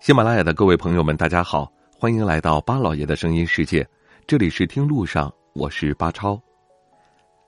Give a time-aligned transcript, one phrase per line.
[0.00, 3.86] 喜马拉雅的各位朋友们，大家好，欢迎来到巴老爷的声音世界。
[4.28, 6.40] 这里是听路上，我是巴超。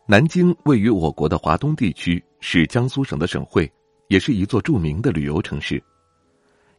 [0.04, 3.70] 南京位于我国的华东地区，是江苏省的省会，
[4.08, 5.80] 也是一座著名的旅游城市。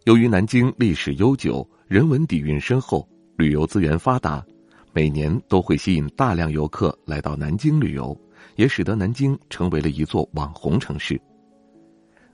[0.04, 3.08] 由于南京历史悠久，人文底蕴深厚，
[3.38, 4.46] 旅游资源发达，
[4.92, 8.16] 每年都会吸引大量游客来到南京旅游，
[8.58, 11.20] 也使得南京成为了一座网红城市。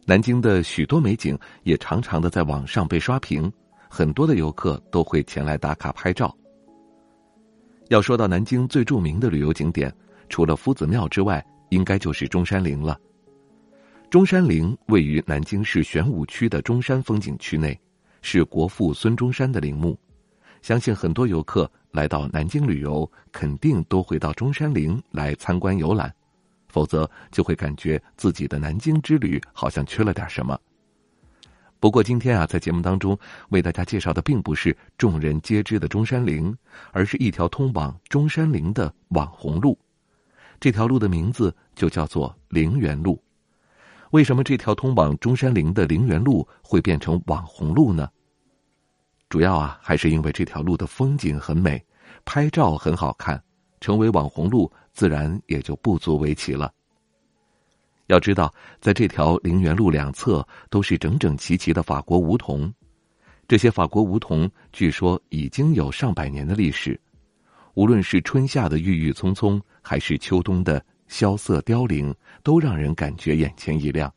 [0.10, 3.52] 南京的许多美景也常常的在网上被刷屏，
[3.90, 6.34] 很多的游客都会前来打卡拍照。
[7.90, 9.94] 要说到南京最著名的旅游景点，
[10.30, 12.98] 除了夫子庙之外，应该就是中山陵了。
[14.10, 17.78] 中山陵位于南京市玄武区的中山风景区内，
[18.22, 20.00] 是国父孙中山的陵墓。
[20.62, 26.16] 相信很多游客来到南京旅游，肯定都会到中山陵来参观游览。
[26.78, 30.56] 否则就会感觉自己的南京之旅好像缺了点什么。
[31.80, 33.18] 不过今天啊，在节目当中
[33.50, 36.56] 为大家介绍的并不是众人皆知的中山陵，
[36.92, 39.76] 而是一条通往中山陵的网红路。
[40.60, 43.20] 这条路的名字就叫做陵园路。
[44.12, 48.08] 为什么这条通往中山陵的陵园路会变成网红路呢？
[49.30, 51.84] 主要啊，还是因为这条路的风景很美，
[52.24, 53.44] 拍照很好看，
[53.82, 54.72] 成为网红路。
[54.98, 56.74] 自然也就不足为奇了。
[58.08, 62.74] 要知道，在这条陵园路两侧都是整整齐齐的法国梧桐，
[63.48, 67.00] 这些法国梧桐据说已经有上百年的历史。
[67.76, 74.12] 无论是春夏的郁郁葱葱，还是秋冬的萧瑟凋零，都让人感觉眼前一亮。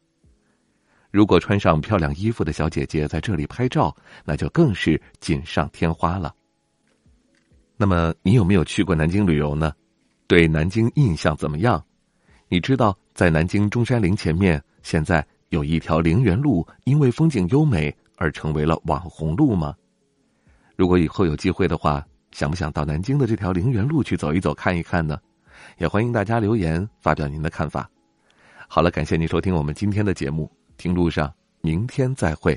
[1.10, 6.34] 如果穿上漂亮衣服的小姐姐在这里拍照，那就更是锦上添花了。
[7.76, 9.74] 那么，你有没有去过南京旅游呢？
[10.30, 11.84] 对南京印象怎么样？
[12.46, 19.74] 你知道在南京中山陵前面现在有一条陵园路，因为风景优美而成为了网红路吗？
[20.76, 25.18] 如果以后有机会的话，想不想到南京的这条陵园路去走一走、看一看呢？
[25.78, 27.90] 也欢迎大家留言发表您的看法。
[28.68, 32.56] 好了，感谢您收听我们今天的节目，听路上，明天再会。